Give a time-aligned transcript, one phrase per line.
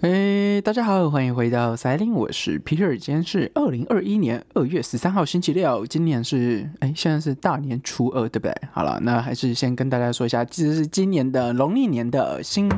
[0.00, 8.54] 哎，大家好，欢迎回到赛琳，我是 Peter，今天是二零二一年二月十三号星期六，今年是哎，现在是大年初二，对不对？
[8.72, 12.68] 好了，那还是先跟大家说一下，其实是今年的农历年的新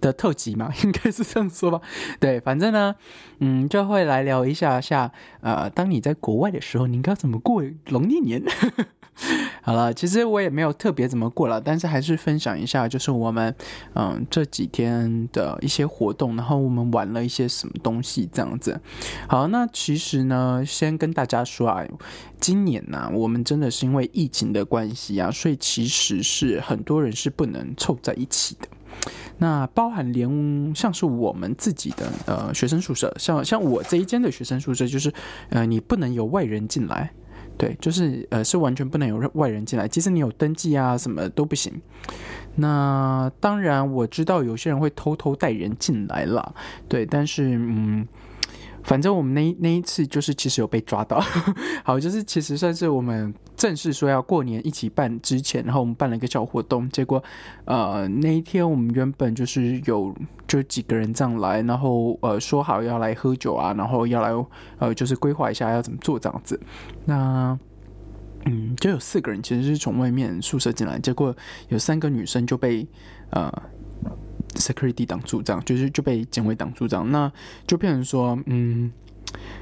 [0.00, 1.80] 的特辑嘛，应该是这样说吧？
[2.18, 2.94] 对，反正呢，
[3.40, 8.42] 嗯，就会来聊一下下，呃，当你在国外的时候，你应该怎么过农历年？
[9.62, 13.52] 好了，其实我也没有特别怎么过了，但是还是分享一下，就是我们
[13.94, 18.80] 嗯这几天的一些活动，然后我们玩了一些什么东西这样子。
[19.28, 21.84] 好，那其实呢，先跟大家说啊，
[22.40, 28.68] 今年呢，我们真的是因为疫情的关系啊，所以其实是很多人是不能凑在一起的。
[29.38, 35.12] 那包含连像是我们自己的呃学生宿舍，像像我这一间的学生宿舍，就是
[35.50, 37.12] 呃你不能有外人进来。
[37.58, 41.72] 对，就是呃，是完全不能有外人进来，即使你有登记啊，什么都不行。
[42.54, 46.54] 那当然，我知道有些人会偷偷带人进来了，
[46.88, 48.06] 对，但是嗯。
[48.88, 51.22] 反正我们那那一次就是其实有被抓到，
[51.84, 57.22] 好，就是其实算是我们正式说要过年一起办之前，然后我们办了一个小活动，结果
[57.66, 60.14] 呃那一天我们原本就是有
[60.46, 64.30] 就几个人这样来，然后呃说好要来喝酒啊，然后要来
[64.78, 66.58] 呃就是规划一下要怎么做这样子，
[67.04, 67.58] 那
[68.46, 71.36] 嗯就有四个人其实是从外面宿舍进来，结果
[71.68, 72.88] 有三个女生就被
[73.32, 73.52] 呃。
[74.60, 77.30] Security 挡住，这样就是就被警卫挡住，这样那
[77.66, 78.92] 就变成说，嗯，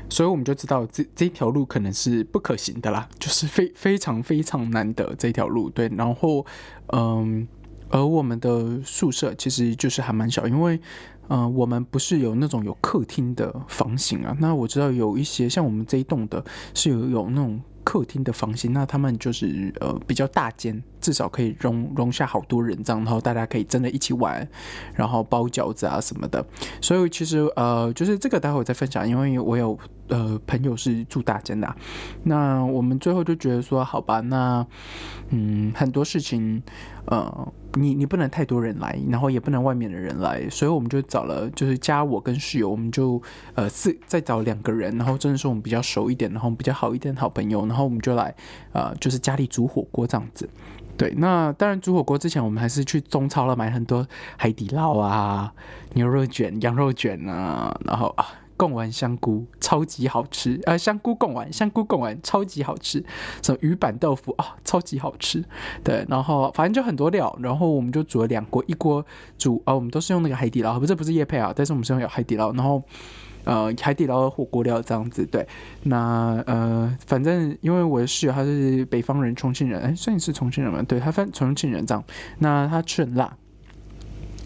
[0.08, 5.88] 所以我们就知道这这条路可能是不可行的啦，就是非非常非常难得这条路，对。
[5.96, 6.44] 然后，
[6.92, 7.46] 嗯，
[7.88, 10.80] 而我们的宿舍其实就是还蛮小，因为，
[11.28, 14.36] 嗯，我们不是有那种有客厅的房型啊。
[14.40, 16.44] 那我知道有一些像我们这一栋的
[16.74, 17.60] 是有有那种。
[17.86, 24.46] 客厅的房型，那他们就是呃比较大间，至少可以容容下好多人这样，然后大家可以真的一起玩，
[24.92, 26.44] 然后包饺子啊什么的。
[26.80, 29.78] 所以其实呃就是这个待会再分享，因为我有
[30.08, 31.74] 呃朋友是住大间的，
[32.24, 34.66] 那我们最后就觉得说好吧，那
[35.30, 36.62] 嗯很多事情
[37.06, 37.52] 呃。
[37.78, 43.20] 你你不能太多人来，然后也不能外面的人来，所以我们就找了，就是加我跟室友，我们就
[43.54, 48.34] 呃四再找两个人，然后真的是我们比较熟一点，然后比较好一点的好朋友，然后我们就来
[48.72, 50.48] 呃就是家里煮火锅这样子。
[50.96, 54.08] 对，那当然煮火锅之前，我们还是去中超了买很多
[54.38, 55.52] 海底捞啊、
[55.92, 58.24] 牛肉卷、羊肉卷啊，然后啊。
[58.56, 63.04] 贡丸香菇超级好吃，呃，香菇贡丸，香菇贡丸超级好吃，
[63.42, 65.44] 什么鱼板豆腐啊，超级好吃，
[65.84, 69.04] 对，然后反正就很多料，然后我们就煮了两锅，一锅
[69.38, 72.82] 煮，呃，我们都是用那个海底捞，不是不是叶配啊，但是我们是用有海底捞，然后
[73.44, 75.46] 呃，海底捞的火锅料这样子，对，
[75.84, 82.02] 那呃，反正因为我的室友他是北方人，重庆人，哎，算是重庆人嘛，对他反重庆人这样，
[82.38, 83.36] 那他吃很辣，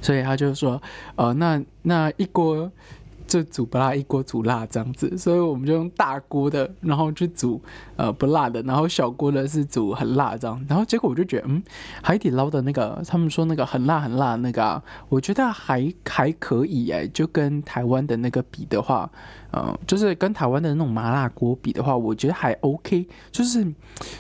[0.02, 0.82] 所以他就说，
[1.16, 2.70] 呃，那那一锅。
[3.30, 7.62] 就煮不辣一锅煮辣这样子，所以我们就用大锅的，然后去煮
[7.94, 11.62] 呃不辣的，然后小锅的是煮很辣这样，然后结果我就觉得，嗯，
[12.02, 19.08] 海底捞的那个他们说那个很辣很辣那个，我觉得还还可以哎，就跟台湾的那个比的话。
[19.52, 23.66] 嗯，就是跟台湾的那种麻辣锅比的话，我觉得还 OK，就是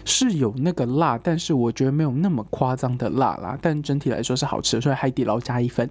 [0.04, 3.56] 是有那个辣，但是我觉得没有那么夸张的辣啦。
[3.62, 5.88] 但整体来说是好吃，所以海底捞加一分。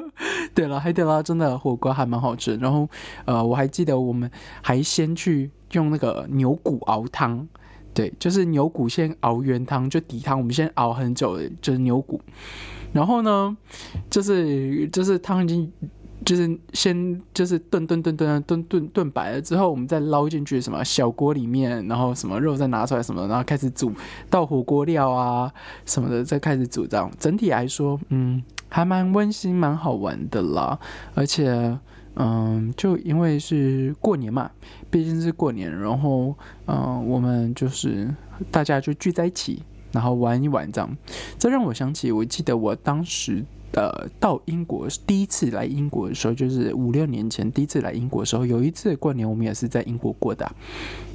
[0.54, 2.56] 对了，海底捞真的火锅还蛮好吃。
[2.56, 2.88] 然后，
[3.26, 4.30] 呃，我还记得我们
[4.62, 7.46] 还先去用那个牛骨熬汤，
[7.92, 12.18] 对，就是牛骨先熬原汤，就底汤，我们先熬很久，就是牛骨。
[12.92, 13.54] 然后呢，
[14.08, 15.70] 就是就是汤已经。
[16.28, 23.90] 就是先就是炖炖炖炖炖炖炖白了之后，我们再捞进去什么小锅里面，然后什么肉再拿出来什么，然后开始煮
[24.28, 25.50] 倒火锅料啊
[25.86, 27.10] 什么的，再开始煮这样。
[27.18, 30.78] 整体来说，嗯，还蛮温馨、蛮好玩的啦。
[31.14, 31.78] 而且，
[32.16, 34.50] 嗯，就因为是过年嘛，
[34.90, 36.34] 毕竟是过年，然后
[36.66, 38.14] 嗯，我们就是
[38.50, 39.62] 大家就聚在一起，
[39.92, 40.94] 然后玩一玩这样。
[41.38, 43.42] 这让我想起，我记得我当时。
[43.72, 50.50] 呃，到英国第一次来英国的时候，就是五六年前第一次来英国的时候，有一次过年我们也是在英国过的。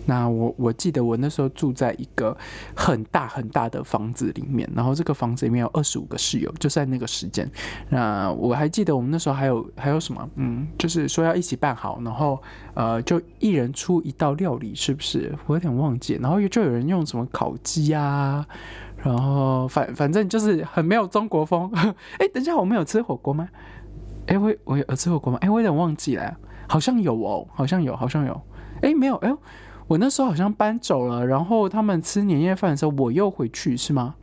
[0.06, 2.36] 那我我记得我那时候住在一个
[2.76, 7.50] 很大很大的房子里面，然后这个房子里面有二十五个室友，就在那个时间。
[7.90, 12.38] 那我还记得我们那时候还有还有什么，嗯，就是说要一起办好，然后
[12.74, 15.34] 呃，就一人出一道料理，是不是？
[15.48, 16.20] 我有点忘记。
[16.22, 18.46] 然后就有人用什么烤鸡啊。
[19.04, 21.70] 然后反反正就是很没有中国风。
[22.20, 23.48] 哎，等一下，我们有吃火锅吗？
[24.28, 25.38] 哎，我我有吃火锅吗？
[25.42, 28.42] 哎，我有点忘记了，好像有哦，好像有，好像有。
[28.82, 29.34] 哎，没有，哎，
[29.88, 31.26] 我那时候好像搬走了。
[31.28, 34.16] 然后他们吃年夜饭的时候，我又回去是吗？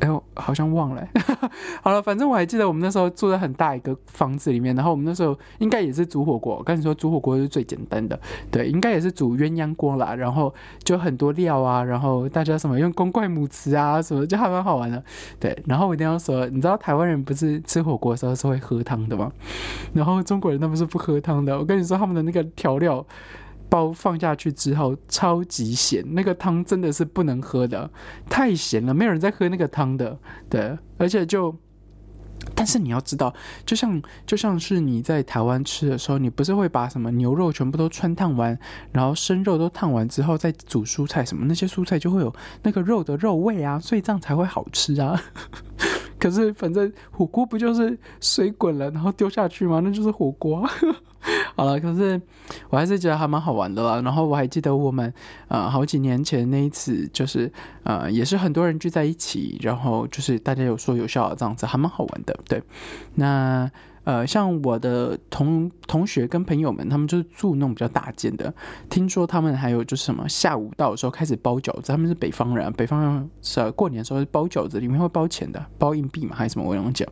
[0.00, 1.06] 哎呦，好像忘了。
[1.82, 6.56] 好了，反正我还记得我们那时候住在很大一个房子里面，然后我们那时候应该也是煮火锅。
[6.56, 8.18] 我跟你说，煮火锅是最简单的，
[8.50, 10.14] 对，应该也是煮鸳鸯锅啦。
[10.14, 10.52] 然后
[10.82, 15.02] 就很多料啊，然后大家什么用公筷母匙啊，什么就还蛮好玩的。
[15.38, 19.30] 对，然后我一定要说，你知道台湾人不是吃火锅的时候是会喝汤的吗？
[19.92, 21.58] 然后中国人他们是不喝汤的。
[21.58, 23.04] 我跟你说，他们的那个调料。
[23.70, 27.88] 包放下去之后超级咸，那个汤真的是不能喝的，
[28.28, 30.18] 太咸了，没有人在喝那个汤的。
[30.50, 31.54] 对，而且就，
[32.54, 33.32] 但是你要知道，
[33.64, 38.58] 就像就像是你在台湾吃的时候，你不是会把什么牛肉全部都穿烫完，
[38.92, 42.34] 然后生肉都烫完之后再煮蔬菜什么，那些蔬菜就会有
[42.64, 45.22] 那个肉的肉味啊，所以这样才会好吃啊。
[46.20, 49.80] 可是反正火锅不就是水滚了，然后丢下去吗？
[49.82, 50.64] 那就是火锅。
[51.56, 52.20] 好了，可是
[52.70, 54.00] 我还是觉得还蛮好玩的啦。
[54.02, 55.12] 然后我还记得我们
[55.48, 57.50] 呃好几年前那一次，就是
[57.82, 62.38] 呃也是很多人聚在一起，然后就是大家有说有笑这样子，还蛮好玩的。
[62.46, 62.62] 对，
[63.14, 63.70] 那。
[64.04, 68.52] 呃，像我的同同学跟朋友们，他们就是住那种比较大间的。
[68.88, 76.66] 听说他们还有就是什么下午到的时候开始包饺子，他们是北方人，北方人是过年的时候包饺子，里面会包钱的，包硬币嘛还是什么？
[76.66, 77.06] 我忘讲，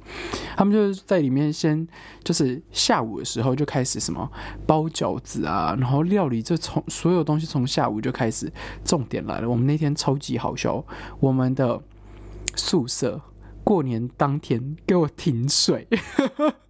[0.56, 1.86] 他们就是在里面先
[2.24, 4.30] 就是下午的时候就开始什么
[4.66, 8.50] 包饺子啊，然后料理就从所有东西从下午就开始。
[8.84, 10.84] 重点来了，我们那天超级好笑，
[11.20, 11.80] 我们的
[12.54, 13.20] 宿舍
[13.62, 15.86] 过年当天给我停水。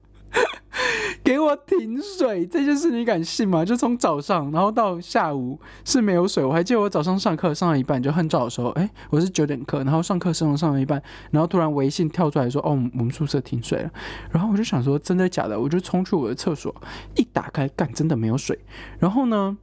[1.29, 3.63] 给我停水这件事你敢信吗？
[3.63, 6.43] 就从早上，然后到下午是没有水。
[6.43, 13.91] 我还记得我早上上课上到一半就很早的时候，哎，我是九点课，然后上课上上了一半，然后突然微信跳出来说，哦，我们宿舍停水了。
[14.31, 15.61] 然后我就想说，真的假的？
[15.61, 16.75] 我就冲去我的厕所，
[17.15, 18.59] 一打开，干，真的没有水。
[18.99, 19.55] 然后呢，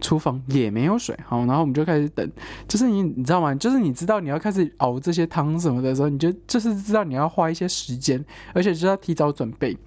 [0.00, 1.16] 厨房也没有水。
[1.24, 2.28] 好，然后我们就开始等。
[2.66, 3.54] 就是你，你知道吗？
[3.54, 9.78] 就是你知道你要开始熬这些汤什么的时候，你就就是知道你要花一些时间，而且就要提早准备。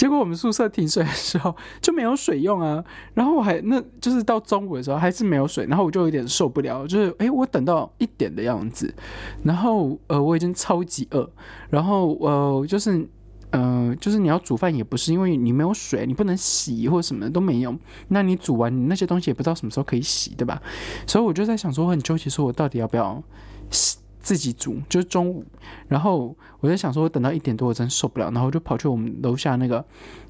[0.00, 2.82] 结果我们宿舍停水的时候就没有水用啊，
[3.12, 8.94] 然后我还那就是到中午的时候还是没有水，然后我就有点受不了，就是诶，我等到一点的样子，
[9.44, 11.30] 然后呃我已经超级饿，
[11.68, 13.06] 然后呃就是
[13.50, 17.76] 呃就是你要煮饭也不是因为你没有水，你不能洗或者什么的都没有，
[18.08, 20.62] 那你煮完你那些东西也不知道什么时候可以洗，对吧？
[21.06, 23.22] 所以我就在想说我很纠结，说我到底要不要
[23.70, 23.98] 洗。
[24.20, 25.44] 自己煮就是中午，
[25.88, 29.82] 然后我在想说，我等到一点多，我真受不了，然后就跑去我们楼下那个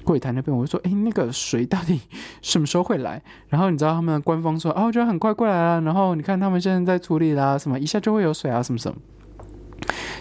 [0.03, 1.99] 柜台那边，我就说：“哎，那个水到底
[2.41, 8.97] 什么时候会来？”然后你知道他们的官方说：“哦，我觉得很快过来了。”然后你看他们现在在处理啦，什么一下就会有水啊，什么什么。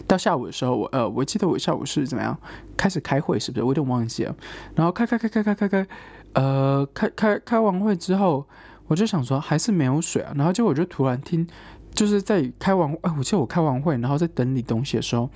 [0.09, 2.37] 到下午的时候，我呃，我记得我下午是怎么样
[2.77, 3.63] 开始开会，是不是？
[3.63, 4.35] 我有点忘记了。
[4.75, 5.87] 然后开开开开开开开，
[6.33, 8.45] 呃，开开开完会之后，
[8.89, 10.33] 我就想说还是没有水啊。
[10.35, 11.47] 然后结果我就突然听。
[11.95, 15.29] 就是在开完，哎，我记得我开完会，然后在整理东西的时候，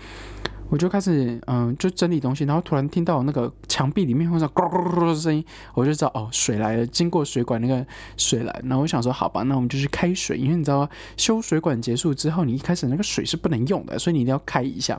[0.71, 7.87] 我就开始，嗯，就整理东西，然后突然听到那个墙壁里面会说咕咕咕的声音，我就知道哦，水来了，经过水管那个
[8.17, 14.99] 水来，然后我想说，好吧，那我们就去开水，因为你知道修水管结束之后，你一开始那个水是不能用的，所以你一定要开一下，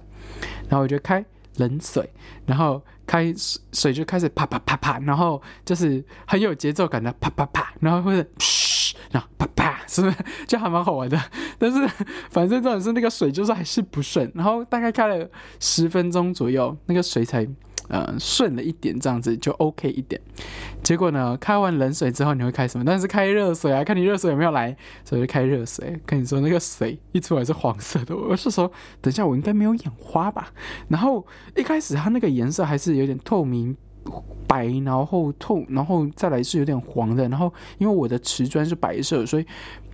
[0.69, 1.25] 然后我就开
[1.57, 2.07] 冷水，
[2.45, 3.33] 然后开
[3.71, 8.29] 水就开始啪啪啪啪，然后就是很有节奏感的啪啪啪，然后或者，
[9.11, 9.65] 然后啪啪。
[9.87, 11.19] 是不是就还蛮好玩的？
[11.59, 11.87] 但是
[12.31, 17.47] 反正重点是那个水就是还是不顺，然后大概开了十分钟左右，那个水才
[17.89, 20.19] 呃顺了一点，这样子就 OK 一点。
[20.81, 22.83] 结果呢，开完冷水之后你会开什么？
[22.83, 25.99] 但是开热水啊，看你热水有没有来，所以就开热水。
[26.03, 30.51] 跟你说那个水一出来是黄色的，我是说等一下我应该没有眼花吧？
[30.89, 31.23] 然后
[31.55, 33.77] 一开始它那个颜色还是有点透明。
[34.47, 39.45] 白，然后透，然后再来是有点黄的，然后因为我的瓷砖是白色，所以。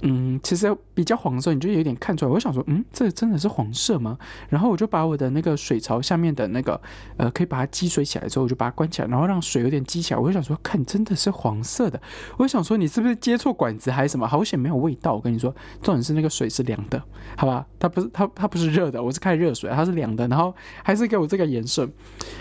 [0.02, 2.32] 嗯，其实比较黄色，你就有点看出来。
[2.32, 4.18] 我想说，嗯，这真的是黄色吗？
[4.50, 6.80] 然后我就把我的那个水槽下面的那个，
[7.18, 10.20] 呃，可以把它积水起来之后，我就把它关起来，然后让水有点积起来。
[10.20, 12.02] 我就想说，看，真的是黄色的。
[12.38, 14.28] 我想说，你是不是接错管子还是什么？
[14.28, 15.14] 好险没有味道。
[15.14, 15.54] 我跟你说，
[15.84, 17.02] 重点是那个水是凉的，
[17.38, 17.66] 好吧？
[17.78, 20.52] 它不是它它不是热的，我是开热水，它是凉的，然后
[20.84, 21.88] 还是给我这个颜色。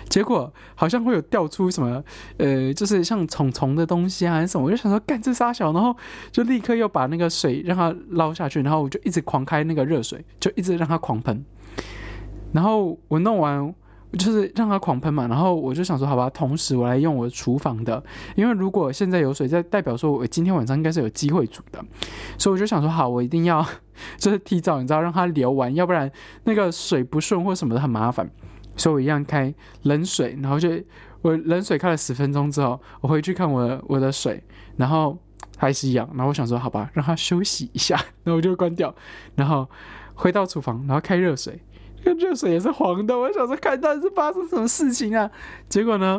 [0.08, 2.02] 结果好像会有掉出什么，
[2.38, 4.64] 呃，就是像虫虫的东西啊，还是什么？
[4.64, 5.94] 我就想说，干这沙小，然后
[6.32, 7.50] 就立刻又把那个水。
[7.59, 11.45] 让它捞下去，然后我就一直狂开那个热水，就一直让它狂喷。
[12.52, 13.75] 然后我弄完，
[14.19, 15.28] 就是让它狂喷嘛。
[15.28, 18.02] 然后我就想说，好吧，同时我来用我厨房的，
[18.35, 21.85] 因为如果现在有水在，代表说我今天晚上应该是有机会煮的。
[22.37, 23.64] 所以我就想说，好，我一定要
[24.16, 26.11] 就是提早，你知道，让它流完，要不然
[26.45, 28.28] 那个水不顺或什么的很麻烦。
[28.76, 30.71] 所以我一样开冷水，然后就
[31.23, 34.42] 我冷水开了十分钟之后，我回去看我我的水，
[34.76, 35.16] 然后。
[35.60, 38.94] 还是一样，然后我想说，好吧，让他休息一下， 那我就关掉，
[39.34, 39.68] 然后
[40.14, 41.60] 回到厨房，然后开热水，
[42.02, 43.18] 热水也是黄的。
[43.18, 45.30] 我想说，看到底是发生什么事情啊？
[45.68, 46.18] 结果呢？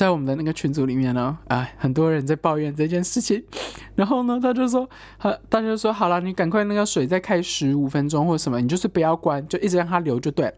[0.00, 3.44] 在我们的那个群组里面呢，哎，很多人在抱怨这件事情，
[3.94, 4.88] 然后呢，他就说，
[5.18, 10.54] 他他就说，好了，你赶快那个水再开十五分钟或者什么，你就是不要关，就一直让它流就对了。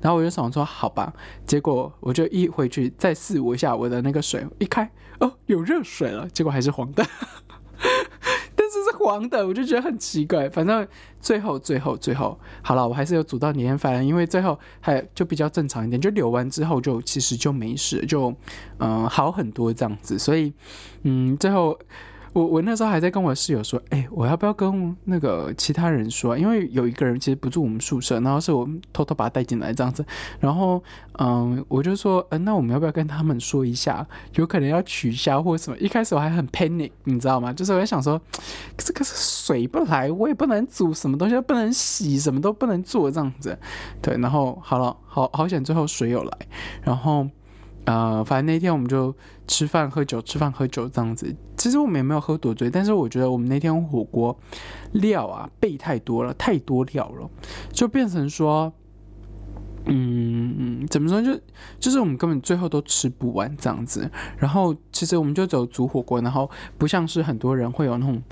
[0.00, 1.12] 然后我就想说，好吧，
[1.46, 7.06] 结果我就一回去再试我一下我的那个水，一开，哦，有热水了，结果还是黄的。
[9.04, 10.48] 黄的，我就觉得很奇怪。
[10.50, 10.86] 反正
[11.20, 18.34] 最后、最后、最后，好了，我还是有煮到年夜饭，因为最后还就比较正常一点，就流完之后就其实就没事，就
[18.78, 20.18] 嗯好很多这样子。
[20.18, 20.52] 所以
[21.02, 21.78] 嗯，最后。
[22.32, 26.38] 我我那时候还在跟我室友说，哎，我要不要跟那个其他人说？
[26.38, 30.04] 因为有一个人其实不住我们宿舍，然后是我偷偷把他带进来这样子。
[30.38, 30.82] 然后，
[31.18, 34.06] 嗯，我就说，嗯，那我们要不要跟他们说一下？
[34.34, 35.76] 有可能要取消或者什么？
[35.78, 37.52] 一开始我还很 panic，你知道吗？
[37.52, 38.20] 就是我在想说，
[38.76, 43.58] 这个水不来，我也不能煮什么东西，不能洗，什么都不能做这样子。
[44.00, 46.38] 对，然后好了，好好险，最后水有来，
[46.82, 47.26] 然后。
[47.84, 49.14] 呃，反正那天我们就
[49.48, 51.34] 吃饭喝酒，吃饭喝酒这样子。
[51.56, 54.36] 其实我们也没有喝多醉，但是我觉得我们那天火锅
[54.92, 57.28] 料啊备太多了，太多料了，
[57.72, 58.72] 就变成说，
[59.86, 61.38] 嗯，怎么说就
[61.78, 64.10] 就是我们根本最后都吃不完这样子。
[64.38, 68.22] 然后其实我们就走煮火锅，然后不像是很多人会有那种。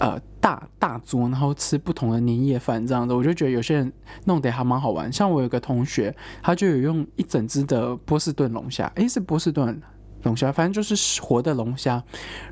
[0.00, 3.92] 呃，大大桌，然后吃不同的年夜饭这样子，我就觉得有些人
[4.24, 5.12] 弄得还蛮好玩。
[5.12, 9.80] 像我有个同学，他就有用一整只的波士顿龙虾，诶，是波士顿
[10.22, 12.02] 龙虾，反正就是活的龙虾，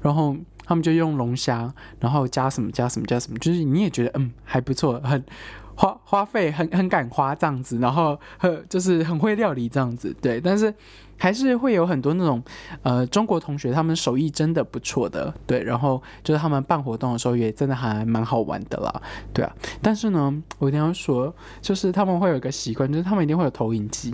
[0.01, 5.25] 然后他们就用龙虾，然后加什么加什么加什么，就是你也觉得嗯还不错，很。
[5.75, 10.73] 花花费很很敢花这样子，然后很就是很会料理这样子，对，但是
[11.19, 12.43] 还是会有很多那种
[12.83, 19.03] 呃中国同学，他们手艺真的不错的，对，然后就是他们办活动的时候也真的还蛮好玩的啦，
[19.33, 24.13] 对啊，但是呢，我一定要说，就是他们会有一个习惯，就是他们一定会有投影机，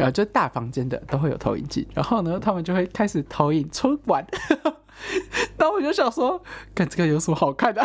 [0.00, 4.26] 啊，就大房间的都会有投影机，然后呢，他们就会开始投影春晚，
[5.56, 6.42] 但我就想说，
[6.74, 7.82] 看这个有什么好看的？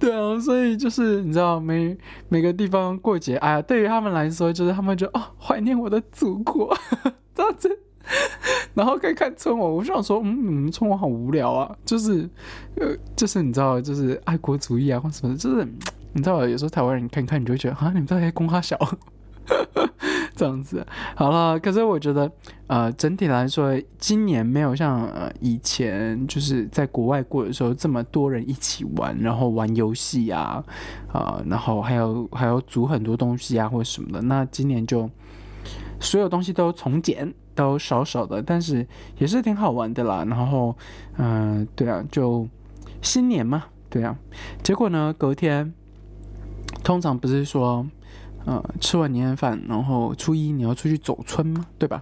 [0.00, 1.96] 对啊，所以就是你知道，每
[2.30, 6.74] 每个地方过节，哎呀，对于他们来说，就是他们就哦，怀念我的祖国
[7.34, 7.68] 这样子，
[8.72, 9.70] 然后可以看春晚。
[9.70, 12.26] 我就想说，嗯，你们春晚好无聊啊，就是
[12.76, 15.68] 呃，就是你知道，就是爱国主义啊，或什么，就是
[16.14, 18.78] 你知道，有时候台湾人看看，你就会觉得啊，你们在公哈小。
[20.40, 22.32] 这样子好了，可是我觉得，
[22.66, 30.64] 呃，整体来说，今年没有像呃以前就是在国外过的时候这么多人一起玩，然后玩游戏啊，
[31.12, 34.22] 啊，然后还有还有组很多东西啊或者什么的。
[34.22, 35.10] 那今年就
[36.00, 40.24] 所有东西都从简，都少少的，但是也是挺好玩的啦。
[40.26, 40.74] 然后，
[41.18, 42.48] 嗯，对啊，就
[43.02, 44.16] 新年嘛，对啊。
[44.62, 45.74] 结果呢，隔天
[46.82, 47.86] 通常不是说。
[48.46, 51.66] 呃，吃完年夜饭，然后初一你要出去走村吗？
[51.78, 52.00] 对吧？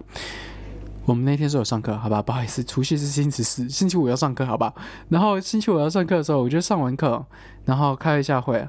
[1.05, 2.21] 我们那天是有上课，好吧？
[2.21, 4.73] 不好意思，除夕是星期四，星期五要上课，好吧？
[5.09, 7.25] 然后星期五要上课的时候，我就上完课，
[7.65, 8.67] 然后开一下会。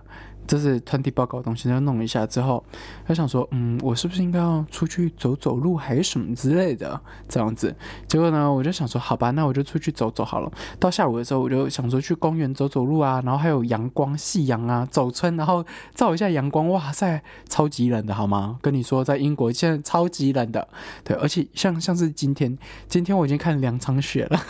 [0.50, 2.64] 这是团体报告的东西，要弄一下之后，
[3.07, 7.73] 他想说，嗯，我是不是应该要出去走走路，还是什么之类的这样子？
[8.09, 10.50] 结果呢，我就想说，好吧，那我就出去走走好了。
[10.80, 15.64] 到下午的时候，我就想说去公园走走路啊，然后还有阳光、夕阳啊，走村，然后
[15.95, 18.59] 照一下阳光，哇塞，超级冷的好吗？
[18.61, 20.66] 跟你说，在英国现在超级冷的，
[21.04, 24.40] 对，而且像像是今天，今天我已经看两场雪了，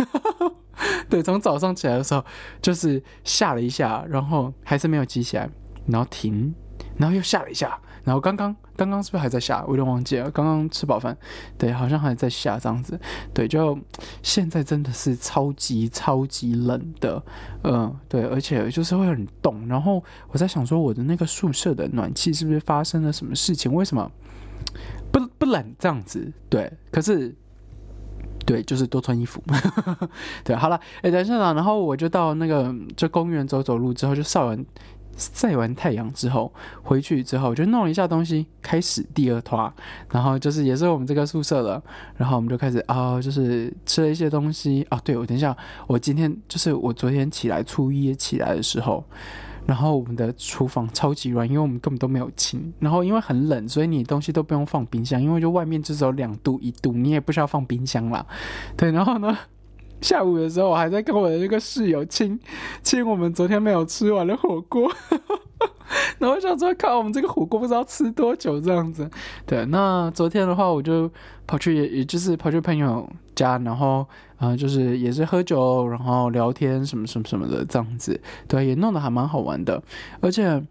[1.11, 2.25] 对，从早上起来的时候
[2.63, 5.51] 就是下了一下，然后还是没有积起来。
[5.87, 6.55] 然后停，
[6.97, 9.63] 然后又下了一下，然后刚刚刚刚是不是还在下？
[9.67, 10.31] 我有点忘记了。
[10.31, 11.17] 刚刚吃饱饭，
[11.59, 12.99] 对，好像还在下这样子。
[13.35, 13.79] 对，就
[14.23, 17.23] 现在真的是超级超级冷的，
[17.65, 19.69] 嗯，对，而且就是会很冻。
[19.69, 23.73] 然后我在想说，我的那个宿舍的暖气是不是发生了什么事情？
[23.73, 24.11] 为什么
[25.13, 26.33] 不不冷这样子？
[26.49, 27.35] 对，可是
[28.47, 29.43] 对，就是多穿衣服。
[30.43, 34.65] 对，好了，哎，等一下呢，然后我就到那个这公园走走路之后，就上完。
[35.17, 36.53] 晒完太阳之后，
[36.83, 39.73] 回去之后就弄了一下东西，开始第二团，
[40.11, 41.83] 然后就是也是我们这个宿舍的，
[42.17, 45.01] 然后我们就开始啊，就是吃了一些东西啊。
[45.05, 49.05] 对我等一下，我今天就是我昨天起来初一起来的时候，
[49.67, 58.25] 然后我们的厨房超级乱，因为我们根本都没有清，然后因为很冷，所以你东西都不用放冰箱，因为就外面至少两度一度，你也不需要放冰箱啦。
[58.77, 59.37] 对，然后呢？
[60.01, 62.39] 下午的时候，我还在跟我的那个室友亲
[62.83, 64.91] 亲我们昨天没有吃完的火锅，
[66.19, 69.09] 然后我想说，看我们这个火锅不知道吃多久这样子。
[69.47, 71.11] 对，那昨天的话，我就
[71.47, 74.07] 跑去，也也就是跑去朋友家，然后
[74.39, 78.21] 啊，就是也是喝酒，然后聊天什么什么什么的这样子。
[78.49, 79.83] 对，也弄得还蛮好玩的，
[80.21, 80.63] 而且。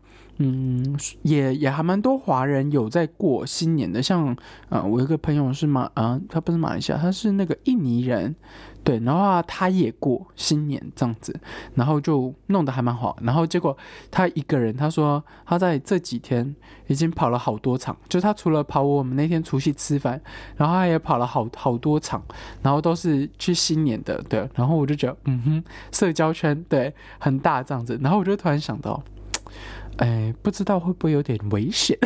[0.41, 4.35] 嗯，也也还蛮多华人有在过新年的，像
[4.69, 8.35] 呃，我有个朋友是马啊，他不是马来西亚，他是那个印尼人。
[8.81, 11.37] 对，然后他也过新年这样子，
[11.75, 13.17] 然后就弄得还蛮好。
[13.21, 13.77] 然后结果
[14.09, 16.55] 他一个人，他说他在这几天
[16.87, 20.19] 已经跑了好多场，就他除了跑我们那天除夕吃饭，
[20.55, 22.23] 然后他也跑了好好多场，
[22.63, 24.23] 然后都是去新年的。
[24.29, 27.99] 对，然后我就觉得，嗯哼，社交圈对很大这样子。
[28.01, 29.03] 然后我就突然想到，
[29.99, 31.97] 哎，不知道会不会有点危险？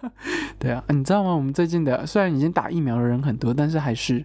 [0.60, 1.34] 对啊，你知道吗？
[1.34, 4.24] 我们最近的虽然已经打疫苗的人很多，但是还是。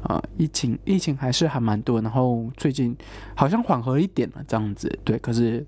[0.00, 2.96] 啊，疫情疫情还是还蛮多，然后最近
[3.34, 5.66] 好像缓和一点了，这样子对，可是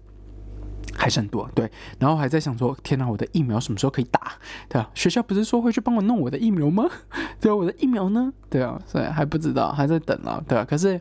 [0.95, 4.35] 还是很多对，然后还在想说，天哪，我的疫苗什么时候可以打？
[4.69, 6.89] 对啊，学校不是说会去帮我弄我的疫苗吗？
[7.41, 8.33] 对啊，我的疫苗呢？
[8.49, 11.01] 对啊，所以还不知道，还在等啊，对啊，可是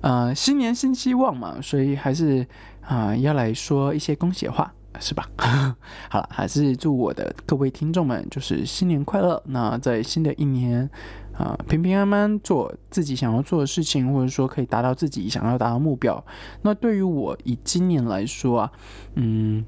[0.00, 2.46] 呃，新年新希望嘛，所以还是
[2.82, 5.28] 啊要来说一些恭喜话，是吧？
[6.10, 9.42] 好了，还是祝我的各位听众们就是新年快乐。
[9.46, 10.88] 那在新的一年。
[11.32, 16.22] 啊，平平安安做自己想要做的事情，或者说可以达到自己想要达到目标。
[16.60, 18.72] 那对于我以今年来说啊，
[19.14, 19.64] 嗯，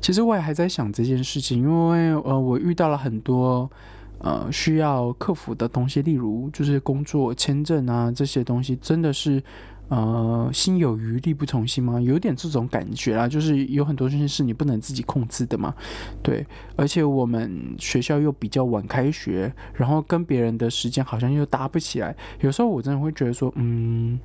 [0.00, 3.70] 其实我也还在想这件事情，因为呃，我遇到了很多
[4.20, 9.42] 呃需要克服的东西，例如就是工作签证啊这些东西，真的是。
[9.88, 12.00] 呃，心有余力不从心吗？
[12.00, 15.72] 有点这种感觉啦，就是有很多事情是你不能自己控制的嘛。
[16.22, 22.16] 对，而且我们学校又比较晚开学，然后跟别人的时间好像又搭不起来。
[22.40, 24.18] 有时候我真的会觉得说，嗯，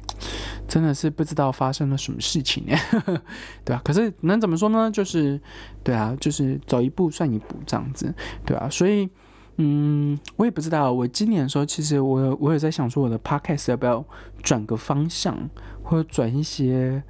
[0.67, 2.75] 真的是不知道发生了什么事情呢？
[3.63, 4.89] 对啊，可是能怎么说呢？
[4.89, 5.39] 就是，
[5.83, 8.13] 对啊，就是走一步算一步这样子，
[8.45, 9.09] 对啊，所以。
[9.57, 10.91] 嗯，我也不知道。
[10.91, 14.03] 我今年的时候，其实我我有在想说，我的 podcast 要不要
[14.41, 15.37] 转个方向，
[15.83, 17.03] 或者转一些，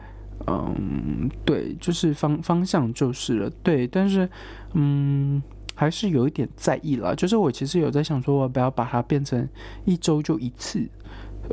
[0.47, 3.49] 嗯，对，就是方方向就是了。
[3.63, 4.29] 对，但是，
[4.73, 5.41] 嗯，
[5.75, 7.15] 还是有一点在意了。
[7.15, 9.47] 就是我其实有在想说，我不要把它变成
[9.85, 10.85] 一周就一次，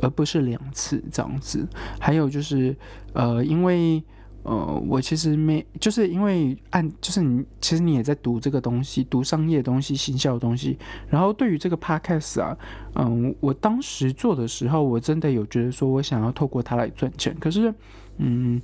[0.03, 1.69] 而不是两次这样子。
[2.01, 2.77] 还有就是，
[3.13, 4.03] 呃，因为。
[4.49, 10.79] 呃，我其实没，就是因为按，就是你其实你也在读这个东西，读商业的东西、行销的东西。
[11.07, 12.57] 然后对于这个 podcast 啊，
[12.95, 17.37] 嗯，我当时做的时候，我真的有觉得说我想要透过它来赚钱。
[17.39, 17.75] 可是，
[18.17, 18.59] 嗯，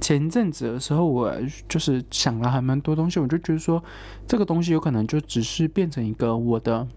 [0.00, 1.30] 前阵子的时候，我
[1.68, 3.84] 就是想了还蛮多东西，我就觉得说
[4.26, 6.88] 这个东西有可能就只是变成一个我的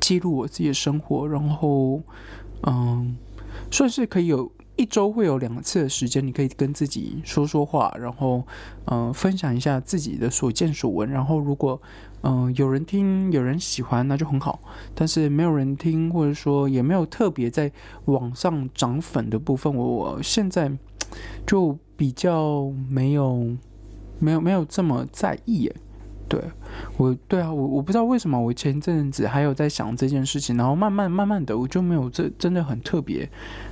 [0.00, 2.00] 记录我自己的生活，然后，
[2.62, 3.14] 嗯，
[3.70, 4.50] 算是可以有。
[4.78, 8.44] 一周会有两次的时间，你可以跟自己说说话，然后，
[8.86, 11.10] 嗯，分享一下自己的所见所闻。
[11.10, 11.82] 然后，如果，
[12.22, 14.60] 嗯，有人听，有人喜欢，那就很好。
[14.94, 17.70] 但是没有人听，或者说也没有特别在
[18.04, 20.70] 网上涨粉的部分，我我现在
[21.44, 23.56] 就比较没有，
[24.20, 25.68] 没有没有这么在意。
[26.28, 26.38] 对，
[26.98, 33.26] 我对啊，我我不知道为什么我前一阵子还有在想这件事情，然后慢慢慢慢的我就没有这真的很特别，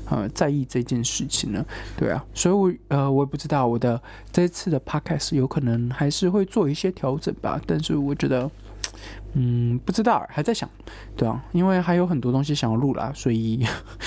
[0.08, 1.62] 呃，在意这件事情了。
[1.98, 4.00] 对啊，所以我呃我也不知道我的
[4.32, 8.50] 这次的 podcast 有可能还是会做一些调整吧，但是我觉得，
[9.34, 10.66] 嗯，不知道还在想，
[11.14, 13.66] 对啊，因为还有很多东西想要录啦，所以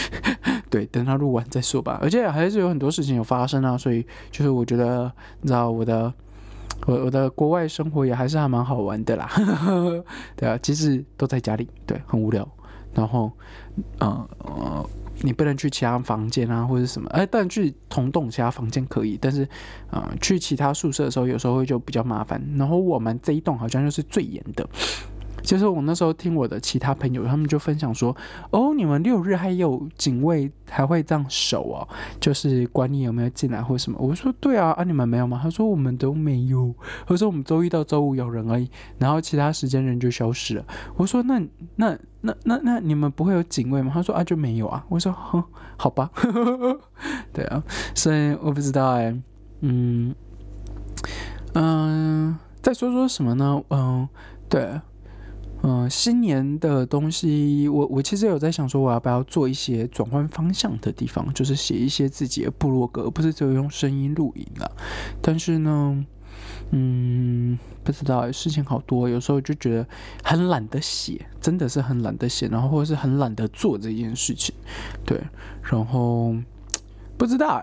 [0.71, 1.99] 对，等他录完再说吧。
[2.01, 6.12] 而且还是有很多事情有发生啊，所以就是我觉得你知道我的。
[6.86, 9.30] 我我的国外生活也还是还蛮好玩的啦，
[10.36, 12.48] 对啊，其实都在家里，对，很无聊。
[12.94, 13.32] 然后，
[14.00, 14.89] 嗯呃，
[15.22, 19.48] 你不能去其他房间啊，或者什么，哎，但去同栋其他房间可以，但是，
[19.92, 22.44] 呃，去其他宿舍的时候，有时候会就比较麻烦。
[22.58, 24.68] 然后我们这一栋好像就是最严的。
[25.43, 28.15] 就是我那时候听我的其他朋友，他们就分享说
[28.52, 31.88] ：“哦，你们六日还有警卫还会这样守哦，
[32.19, 36.73] 就是管你有没有进来或什么。”我说：“对啊，啊你们没有吗？”他说：“我们都没有。”
[37.08, 41.41] 他说：“我们周一到周五有人而已，然后其他时间人就消失了。”我说：“那
[41.75, 45.43] 那那那那你们不会有警卫吗？”他说：“啊就没有啊。”我说：“哼，
[45.78, 46.10] 好吧。”
[47.34, 47.63] 对啊，
[47.95, 49.15] 所以我不知道哎，
[49.62, 50.13] 嗯
[51.54, 53.62] 嗯，再说说什么呢？
[53.69, 54.08] 嗯，
[54.47, 54.80] 对。
[55.62, 64.72] 嗯，新年的东西，我我其实有在想说，我要不要做一些转换方向的地方，就是写一些自己的部落格，不是只有用声音录音了。
[65.22, 66.06] 但是呢，
[66.72, 69.88] 嗯，不知道，事情好多，有时候就觉得
[70.24, 74.56] 很懒得写，真的是很懒得写，然后或者是很懒得做这件事情。
[75.06, 75.22] 对，
[75.62, 76.34] 然后
[77.17, 77.62] 不知道，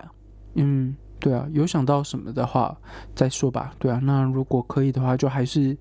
[0.53, 0.95] 嗯。
[1.19, 2.77] 对啊，有想到什么的话
[3.15, 3.73] 再说吧。
[3.79, 5.75] 对啊，那如果可以的话，就还是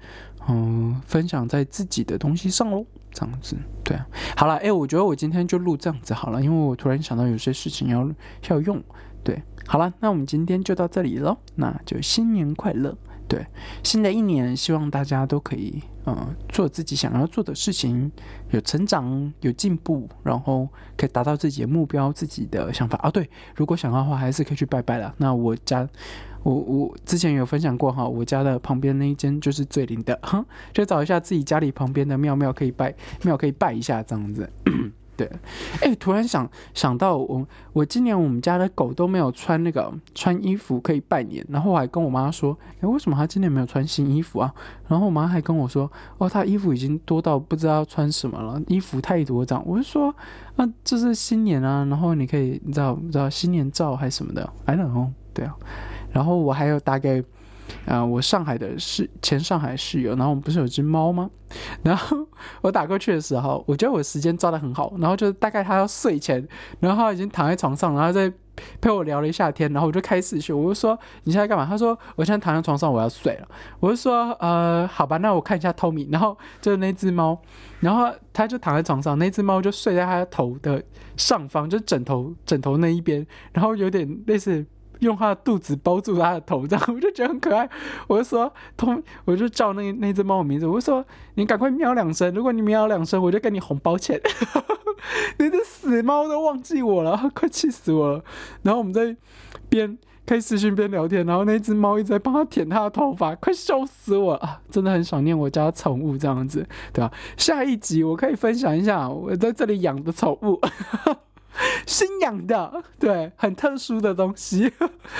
[0.48, 3.56] 嗯分享在自己的东西上喽，这样子。
[3.84, 4.06] 对啊，
[4.36, 8.08] 好了，哎，我觉得我今天就录这样子好了，因为我突然想到有些事情要
[8.48, 8.82] 要用。
[9.24, 12.96] 对，好了，那我们今天就到这里喽，那就新年快乐。
[13.28, 13.44] 对，
[13.82, 18.10] 新的一年希望大家都可以，嗯，做自己想要做的事情，
[18.50, 22.96] 有成长，有进步，然后可以达到自己的目标、自己的想法。
[22.98, 25.12] 啊，对，如果想要的话，还是可以去拜拜了。
[25.18, 25.88] 那我家，
[26.44, 30.20] 我我之前有分享过哈，我家的旁边那一间就是最灵的，
[30.72, 34.48] 就找一下自己家里旁边的庙庙可以拜，庙可以拜一下这样子。
[35.16, 35.30] 对，
[35.80, 44.54] 哎，突然想想到我，我今年我们家的狗都没有穿那个穿衣服可以拜年，然后我还跟我妈说，哎，为什么它今年没有穿新衣服啊？
[44.86, 49.62] 然后我妈还跟我说，哦，它衣服已经多到不知道穿什么了，衣服太多张。
[49.66, 50.14] 我就说，
[50.56, 55.56] 啊，这是新年啊，然后你可以，你知道，你知道新年照还是什么的，I don't know，对啊，
[56.12, 57.24] 然后我还有大概。
[57.86, 61.30] 啊，我上海的室前上海室友，然后我们不是有只猫吗？
[61.84, 62.26] 然后
[62.60, 66.46] 我打过去的时候，我觉得我时间抓的很好，然后就大概他要睡前，
[66.80, 68.30] 然后他已经躺在床上，然后在
[68.80, 71.64] 陪我聊了一下天，然后我就开始去，我就说你现在干嘛？
[71.64, 73.48] 他说我现在躺在床上，我要睡了。
[73.78, 77.40] 我就说呃，好吧，那我看一下 Tommy，然后就是那只猫，
[77.78, 80.82] 然后他就躺在床上，那只猫就睡在他的头的
[81.16, 84.66] 上方，就枕头枕头那一边，然后有点类似。
[85.00, 87.68] 用他的肚子包住他的头，这样我就觉得很可爱。
[88.06, 90.66] 我就说，通，我就叫那那只猫的名字。
[90.66, 91.04] 我就说，
[91.34, 94.20] 你赶快喵两声，如果你喵两声，我就给你红包钱。
[95.38, 98.24] 那只死猫都忘记我了，快气死我了。
[98.62, 99.16] 然后我们在
[99.68, 104.62] 边开视讯边聊天，然后那只猫一直在帮他舔他的头发，快笑死我了。
[104.70, 107.12] 真的很想念我家宠物这样子，对吧？
[107.36, 110.60] 下一集我可以分享一下我在这里养的宠物。
[111.86, 114.72] 新养的，对，很特殊的东西，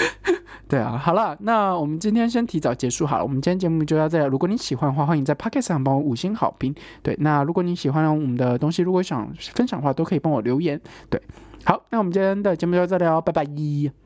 [0.68, 0.96] 对啊。
[0.96, 3.22] 好了，那我们今天先提早结束好了。
[3.22, 4.24] 我们今天节目就到这里。
[4.26, 6.74] 如果你喜欢的话，欢迎在 p o c k e t 上帮我五星好评。
[7.02, 10.80] 对，那如果你喜欢我们的东西，如果想分享的话，都可以帮我留言。
[11.08, 11.20] 对，
[11.64, 14.05] 好，那我们今天的节目就到这里哦，拜拜。